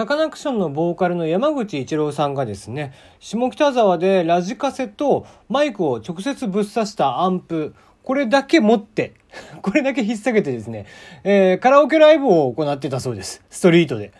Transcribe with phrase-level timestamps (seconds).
[0.00, 9.12] サカナクションのボーカルの山口一郎さんがですね、下北沢でラジカセとマイクを直接ぶっ刺したアンプ、これだけ持って、
[9.60, 10.86] これだけ引っ提げてですね、
[11.22, 13.44] えー、カラオケライブを行ってたそうです。
[13.50, 14.12] ストリートで。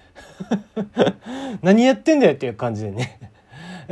[1.65, 3.19] 何やってんだよっていう感じでね。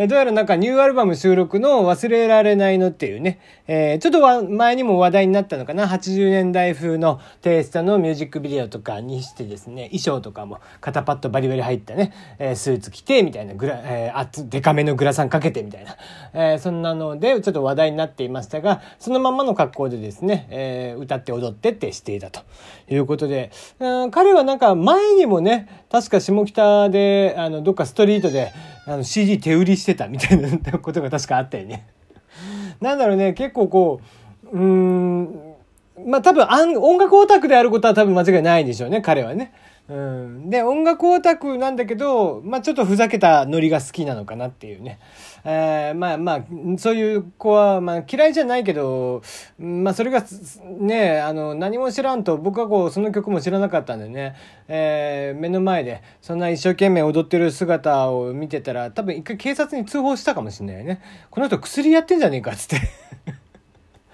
[0.06, 15.96] どうやらなんかニューアルバム収録の忘れられないのっていうね、えー、ちょっと前にも話題になったのかな、80年代風のテイストのミュージックビデオとかにしてですね、衣装とかも肩パッドバリバリ入ったね、えー、スーツ着て、みたいな、グラ、えー、あつ、デカめのグラサンかけてみたいな、
[16.32, 22.42] えー、そんなのでちょっと話題になっていましたが、そのままの格好でですね、えー、歌って踊ってってしていたと
[22.88, 28.52] いうことで、うん、彼はなんか前にもね、確か下北で、あの、どっかストリートで、
[28.88, 31.86] あの CD 手売りしてたみたいな ことが確かあったよね。
[32.80, 34.00] なんだろうね、結構こ
[34.50, 35.54] う、うん、
[36.06, 36.46] まあ多分
[36.80, 39.52] 音楽オタクであることは多分間違いないんでしょうね、彼はね。
[39.90, 44.98] うん、で、音楽オタクなんだけど、まあちょっとふざけたノリが好きなのかなっていうね。
[45.44, 46.44] えー、まあまあ、
[46.78, 49.22] そういう子は、まあ嫌いじゃないけど、
[49.58, 50.24] まあそれが
[50.78, 54.36] ね、あの、何も知らんと、僕はこう、その曲も知らなかったんでね、
[54.68, 61.00] えー、目の前で、そんな一生懸命踊ってる姿を見てたら、多分一回警察に通報したかもしれないよね。
[61.30, 62.76] この人薬やってんじゃねえかつって。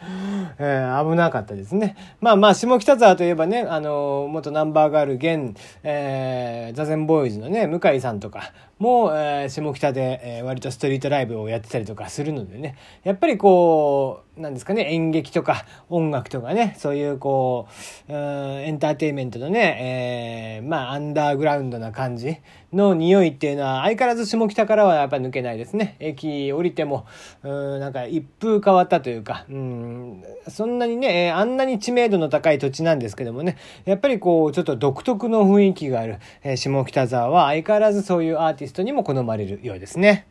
[0.58, 1.97] えー、危なかったですね。
[2.20, 17.68] まあまあ、下北沢といえばね、あの、元ナンバーガール、現、えー、ザゼンボーイズのね、向井さんとかも、えー、下北で、えー、割とストリートライブをやってたりとかするのでね、やっぱりこう、なんですかね、演劇とか音楽とかね、そういうこ
[18.08, 22.39] う、うエンターテインメントのね、えー、まあ、アンダーグラウンドな感じ
[22.75, 25.97] の匂いっていうのは、相変わらず下北からはやっぱ抜けないですね。
[26.00, 27.06] 駅降りても、
[27.42, 40.27] うん、なんか一風変わったというか、うん、そんなにね、あんなに知名度の高い土地なんですけどもね、やっぱりこう、ちょっと独特の雰囲気がある、え、下北沢は相変わらずそういうアーティストにも好まれるようですね。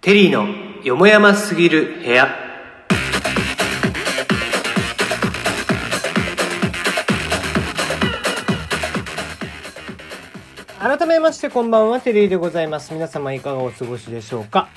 [0.00, 0.46] テリーの
[0.84, 2.47] よもやますぎる部屋。
[10.80, 12.94] 改めましてこんばんは、テリーでございます。
[12.94, 14.68] 皆様いかがお過ごしでしょうか？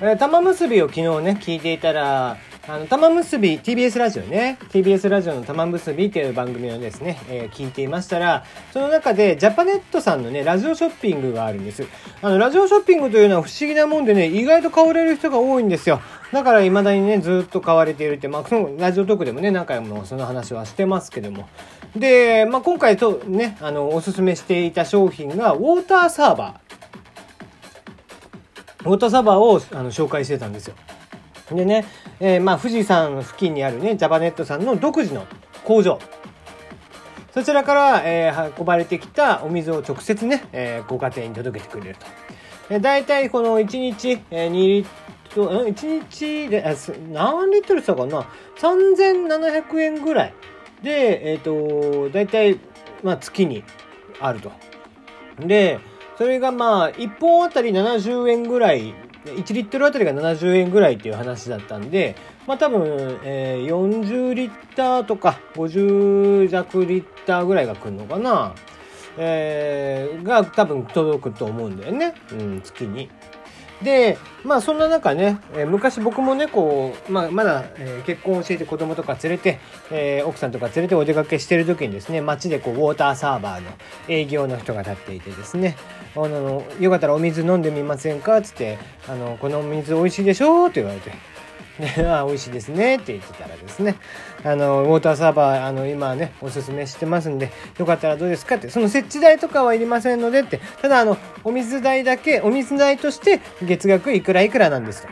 [0.00, 11.86] えー、玉結びを昨日ね、聞いていたら、あの、玉結び、TBS ラジオね、TBS ラジオの玉結びっていう番組をですね、えー、聞いていましたら、その中でジャパネットさんのね、ラジオショッピングがあるんです。
[12.20, 16.02] あの、ラジオショッピングというのは不思議なもんでね、意外と買われる人が多いんですよ。
[16.30, 21.48] だから未だにね、ずっと買われているって、まあ、そのラジオトークでもね、何回もその話はしてますけども。
[21.96, 28.88] で、まあ、今回とね、あの、おすすめしていた商品が、ウォーターサーバー。
[28.90, 30.74] ウォーターサーバーをあの紹介してたんですよ。
[31.50, 31.84] でね、
[32.20, 35.26] えー、まあ、富士山付近にあるね、ジャパネットさんの独自の
[35.64, 35.98] 工場。
[37.32, 42.06] そちらから、えー、運ばれてきたお水を直接ね、えー、ご家庭に届けてくれると。
[42.70, 44.86] え大体この1日、えー、2リッ
[45.34, 46.62] トル、1日で、
[47.12, 48.26] 何リットルしたかな
[48.58, 50.34] ?3700 円ぐらい
[50.82, 52.58] で、えっ、ー、と、大体、
[53.02, 53.62] まあ月に
[54.20, 54.50] あると。
[55.38, 55.80] で、
[56.16, 58.94] それがまあ、1本あたり70円ぐらい、
[59.36, 62.16] 1リットルあたりが70円ぐらいっていう話だったんで、
[62.46, 68.54] まあ多分、えー、40リッターとか50弱リッターぐらいが来るのかな。
[69.20, 72.14] えー、が多分届くと思うんだよね。
[72.32, 73.10] うん、月に。
[73.82, 83.70] で、まあそんな中ね、え、昔僕もね、こう、まあまだ、え、結婚を教えて子供とか連れて、え、奥さんとか連れてお出かけしてる時にですね、街でこう、ウォーターサーバーの
[84.08, 85.76] 営業の人が立っていてですね、
[86.16, 88.78] あの、よかったらお水飲んでみませんかつって、
[89.08, 91.12] あの、このお水美味しいでしょって言われて、
[91.78, 93.94] で、 あ、美味しいですねって言ってたらですね、
[94.44, 98.56] あの、ウォーターサーバー、あの、今ね、おすすめしてますんで、よかったらどうですか？
[98.56, 105.08] って、その設置代とかはいりませんのでって、ただあの、お水代だけ、お水代として月額いくらいくらなんですと。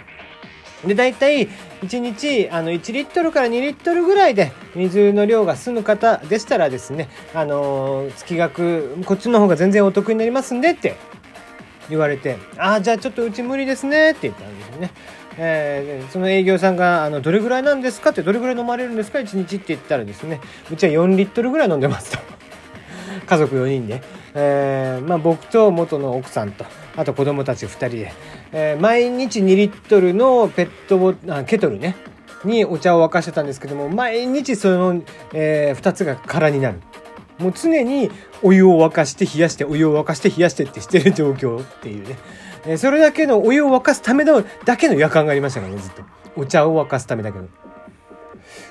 [0.87, 1.49] で、大体、
[1.82, 10.95] 1日、あの、1リットルから2リットルぐらいで水の量が済む方でしたらですね、あの、月額、こっちの方が全然お得になりますんでって
[11.89, 14.91] 言われて、ああ、じゃあちょっとうち無理ですねって言ったんですよね。
[15.38, 20.41] えー、その営業さんがあのどれぐらいなんですかってどれぐらい飲まれるんですか1日って言ったらですね
[20.71, 22.18] うちは4リットルぐらい飲んでますと。
[23.27, 24.03] 家族4人で、
[24.34, 26.65] えーまあ、僕と元の奥さんと
[26.97, 28.12] あと子供たち2人で、
[28.53, 31.97] えー、毎日2リットルのペットボあケトルね
[32.44, 36.80] にお茶を沸かしてたんですけども毎日その、え、2つが空になる。
[37.39, 38.10] もう常に
[38.42, 42.16] お湯を沸かして冷やしてお湯を沸かして冷やしてってしてる状況っていうね。
[42.66, 46.03] えそれだけのお湯を沸かすためのだけの夜間がありましたからねずっと。
[46.36, 47.48] お茶を沸かすためだけの。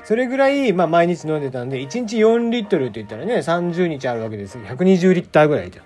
[0.03, 5.79] それぐらい、まあ、毎日飲んでたんで1日4リットルって言ったらね30日あるわけです120リッターぐらいと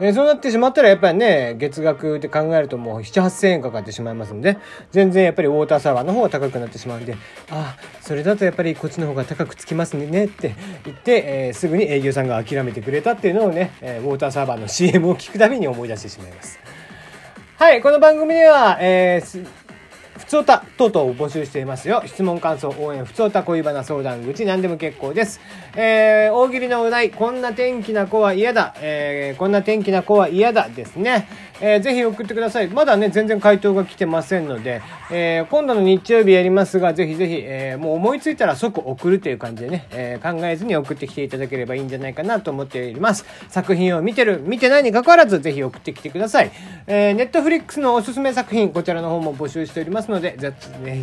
[0.00, 4.58] え、そうなってしまったらやっぱりね、月額って考えるともう7、8000円かかってしまいますんで、
[4.92, 7.14] 全然やっぱりウォーターサーバーの方が高くなってしまうんで、
[7.50, 10.54] ああ、それだとやっぱりこっちの方が高くつきますねって
[10.84, 16.60] 言って、えー、すぐに営業さんが諦めてくれたっていうのをね、え、ウォーターサーバーの CM を聞くたびに思い出してしまいます。
[17.58, 19.46] はい、この番組では、えー、
[20.16, 22.04] ふつおた等々を募集していますよ。
[22.06, 25.40] 質問、感想、応援、ふつおた、恋バナ、相談口、何でも結構です。
[25.74, 28.76] えー、大喜利のお題、こんな天気な子は嫌だ。
[28.80, 31.26] えー、こんな天気な子は嫌だですね。
[31.60, 32.68] えー、ぜひ送ってください。
[32.68, 43.24] まだね、全然回答が来てませんので、えー、今度の日曜日やりますが、ぜひぜひ、えー、もう思いついたら即送るという感じでね、えー、考えずに送ってきていただければいいんじゃないかなと思っております。
[43.48, 46.50] 作品を見てる、見てないに関わらず、ぜひ送ってきてください。
[46.86, 50.52] えー、ネットフリックスのおすすめ作品、こちらの方も募集しておりますので、ぜ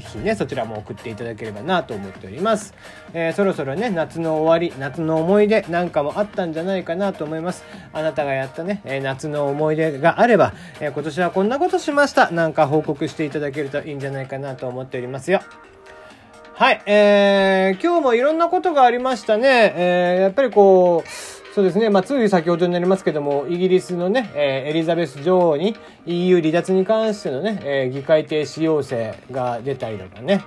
[0.05, 2.73] ひね、そちらも送っていただければなと思っております。
[3.13, 7.63] えー、そろそろね、夏の終わり、夏の思い出なんかもあったんじゃないかなと思います。
[7.93, 10.44] あなたがやったね、えー、夏の思い出があれば、
[10.79, 12.31] えー、今年はこんなことしました。
[12.31, 15.41] なんか報告していただけるといいんじゃないかなと思っておりますよ。
[16.53, 19.73] はい、えー、今日もいろんなことがありましたね。
[19.75, 21.89] えー、やっぱりこう、そうですね。
[21.89, 25.75] まあ、つい先ほどになりますけども、イギリスのね、えー、エリザベス女王に
[26.05, 30.43] EU 離脱に関してのね、えー、議会停止要請が出たりとかね。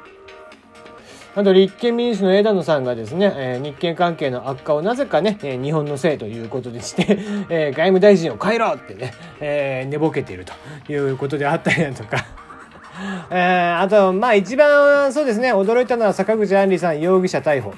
[1.38, 7.16] あと、立憲民主の枝野さんがですね、えー、日憲関係の悪化をなぜかね、えー、日本のせいということでして、
[7.48, 10.52] えー、外務大臣を変えろってね、えー、寝ぼけていると
[10.92, 12.26] いうことであったりだとか。
[13.30, 17.72] えー、あと、まあ一番そうですね、驚いたのは坂口杏里さん容疑者逮捕。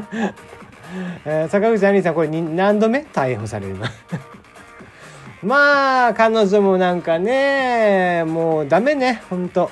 [1.26, 3.84] えー、坂口杏里さんこれ何度目逮捕されるの？
[5.42, 9.70] まあ彼女もなんかねもうダメねほんと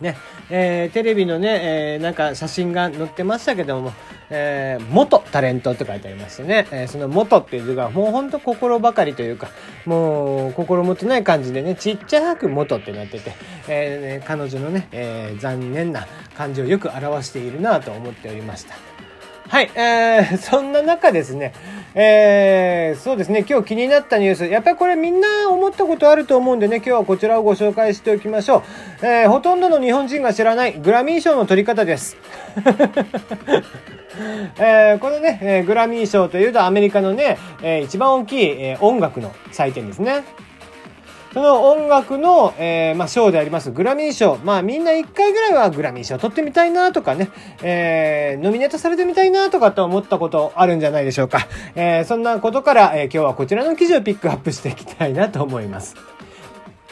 [0.00, 0.16] ね
[0.50, 3.92] えー、テレビのね、えー、なんか写真が載ってましたけども、
[4.30, 9.48] えー、元タレントって書いてありましてね、えー、その元っていう字がもうほんと心ばかりというか、
[9.86, 13.32] もう心もてない感じでね、ちっちゃく元ってなってて、
[13.68, 16.06] えー、ね、彼女のね、えー、残念な
[16.36, 18.93] 感じをよく表しているなと思っておりました。
[19.48, 21.52] はい、えー、 そんな中ですね、
[21.94, 28.62] えー、そうですね、今日気になったニュース、やっぱりこれみんな思ったことあると思うんでね、今日はこちらをご紹介しておきましょ
[29.02, 29.06] う。
[29.06, 32.16] えー、ほとんどの日本人が知らないグラミー賞の取り方です。
[34.58, 40.22] えー、このね、えー、グラミー賞というとアメリカのね、えー、一番大きい、えー、音楽の祭典ですね。
[41.34, 44.36] その音楽の、えー、まあ、賞でありますグラミー賞。
[44.44, 47.28] まあ、みんな一回ぐらいはグラミー賞取ってみたいなとかね、
[47.60, 51.48] えー、ノミネートされてみたいなとかと思ったことあるんじゃないでしょうか。
[51.74, 55.96] えー、そんなことから、えー、今日はこちらの記事をピックアップしていきたいなと思います。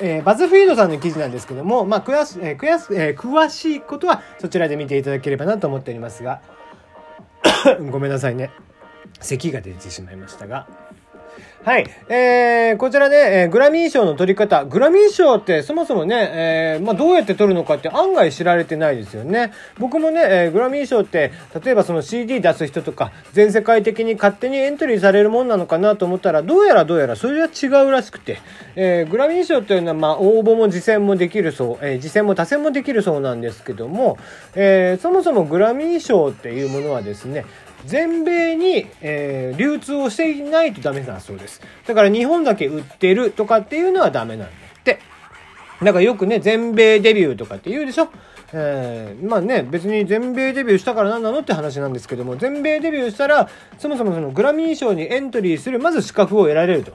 [0.00, 6.40] えー、バズフィードさんの記事なんですけども、まあ、詳し,、えー詳しえー、詳しいことはそちらで見ていただければなと思っておりますが、
[7.92, 8.50] ごめんなさいね。
[9.20, 10.81] 咳が出てしまいましたが。
[11.64, 11.86] はい。
[12.08, 14.64] えー、こちらで、えー、グラミー賞の取り方。
[14.64, 19.52] グラミー賞ってそもそもね、えー、まあ、どうやって取るのかって案外知られてないですよね。
[19.78, 21.30] 僕もね、えー、グラミー賞って、
[21.64, 28.40] 例えばその CD 出す人とか、全世界的に勝手にエントリーされるもんなのかなと思ったら、どうやらどうやらそれは違うらしくて、
[28.74, 34.18] えー、グラミー賞っていうのは、まあ、応募も次戦もできるそう、えー、次戦も多戦もできるそうなんですけども、
[34.56, 37.44] えー、そもそもグラミー賞っていうものはですね、
[37.86, 41.60] 全米に、えー、流通をしていないとダメだそうです。
[41.86, 45.00] だから日本だけ売ってるとかっていうのはダメなんだって。
[45.82, 48.08] だからよくね、全米デビューとかって言うでしょ？
[48.52, 56.92] えー、まあね、別に全米デビューしたから何なのって話なんですけども、全米デビューしたら、そもそもそのグラミー賞にエントリーする、まず資格を得られると。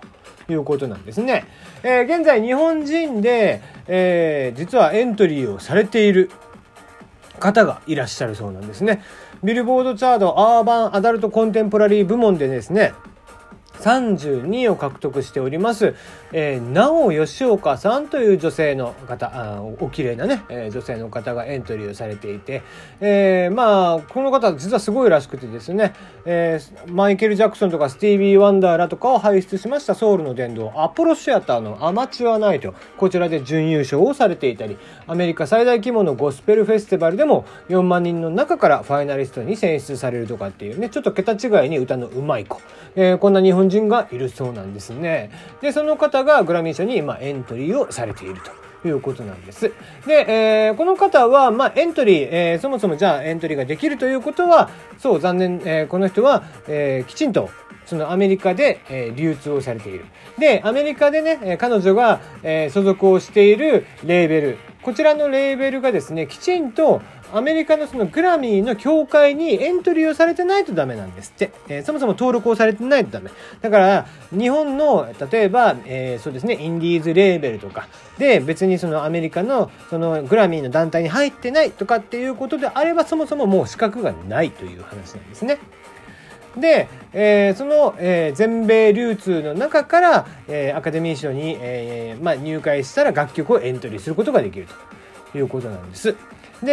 [0.49, 1.43] いうことなんですね。
[1.83, 6.31] えー、現在日本人で、えー、実はエントリーをされている
[7.37, 9.03] 方がいらっしゃるそうなんですね。
[9.43, 12.93] ビルボードチャードアーバンアダルトコンテンポラリー部門でですね、
[13.79, 15.95] 32を獲得しております、
[16.33, 22.63] えー、なお吉岡さんという女性の方、あお綺麗なね、えー、女性の方がエントリーをされていて、
[22.99, 25.93] えー、まあ、この方実はすごいらしくてですね、
[26.25, 42.61] えー、マイケル・ジャクソンとかスティービー・ワンダーらとかを輩出しましたソウルの殿堂、アポロシアターのアマチュアナイト、こちらで準優勝をされていたり、アメリカ最大規模のゴスペルフェスティバルでも4万人の中からファイナリストに選出されるとかっていうね、ちょっと桁違いに歌のうまい子、
[42.95, 45.31] えー、こんな日本人がいるそうなんですね。
[45.61, 48.35] で、その方がグラミー賞に、ま、エントリーをされている
[48.81, 49.71] ということなんです。
[50.05, 50.25] で、
[50.67, 57.49] えー、この方は、まあ、エントリー、えー、そもそもじゃあエントリーができるということは、そう、残念、えー、この人は、え、きちんと、
[57.85, 60.05] そのアメリカで、え、流通をされている。
[60.37, 64.57] で、アメリカでね、彼女が、え、所属をしているレーベル、
[64.87, 67.01] こちらのレーベルがですねきちんと
[67.33, 73.29] アメリカのそのグラミーの協会にエントリーをされてないとダメなんですって、えー、そもそも登録をされてないとダメ。
[73.59, 77.89] だから日本の例えば、えー、そうですねインディーズレーベルとか。
[78.17, 85.57] で別にそのアメリカのそのグラミーの団体に入ってないとかっていうことであればそもそももう資格がないという話なんですね。
[86.59, 94.67] で、えー、その、えー、全米流通の中から、えー、アカデミー賞に、えーまあ、入会したら楽曲をエントリーすることができる
[95.31, 96.15] ということなんです。
[96.63, 96.71] で、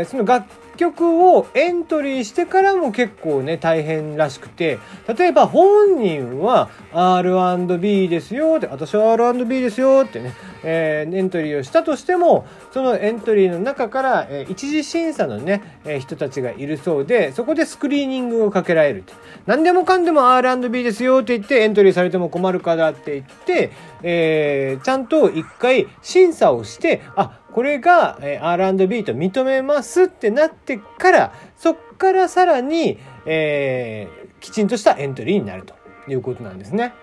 [0.00, 4.78] えー、その楽曲をエントリーしてからも結構ね、大変らしくて、
[5.16, 19.14] 例えば本人は R&B ですよって、私は R&B ですよってね、えー、エントリーをしたとしても、そのエントリーの中から、えー、一次審査のね、えー、人たちがいるそうで、そこでスクリーニングをかけられると。
[19.46, 35.74] 何でもかんでも R&B ですよって言ってエントリーされても困るからって言って、えー、ちゃんと一回審査をして、あ、これが R&B と認めますってなってから、そっからさらに、えー、きちんとしたエントリーになると
[36.08, 36.94] いうことなんですね。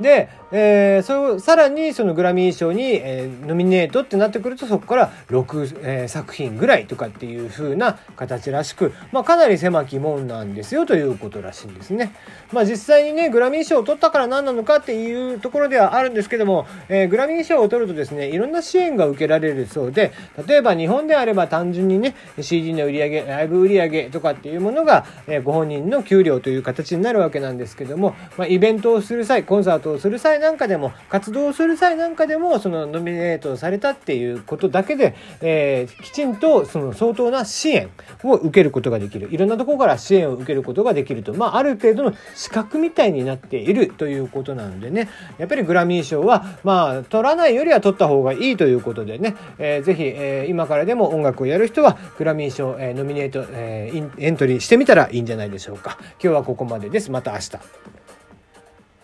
[0.00, 12.14] で、えー、そさらにそのグラミー賞に、えー、ノミネートってなってくるとそこから6、えー、作品ぐらいとかっていう風な形らしく、まあ、かなり狭き門なんですよということらしいんですね。
[12.52, 20.12] まあ、実際にねグラミー賞を取ったから何なのかっていうところではあるんですけども、えー、グラミー賞を取るとですねいろんな支援が受けられるそうで
[20.46, 37.90] 例えば日本であれば単純にね CD の売り上げライブ売り上げとかっていうものが、えー、ご本人の給料という形になるわけなんですけども、まあ、イベントをする際コンサートをする際なんかでも活動する際なんかでもそのノミネートされたっていうことだけで、えー、きちんとその相当な支援
[38.24, 39.28] を受けることができる。
[39.30, 45.08] いろんなところから支援を受けることができると、まあ、ある程度の資格みたいになっているということなのでね。
[45.38, 55.98] やっぱりグラミー賞はまあ取らないよりは取った方がいいということでね、えー、ぜひ、えー、今からでも音楽をやる人はグラミー賞、えー、ノミネート、えー、エントリーしてみたらいいんじゃないでしょうか。
[56.00, 57.10] 今日はここまでです。
[57.10, 58.07] また明日。